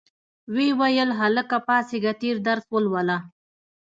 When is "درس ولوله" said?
2.47-3.17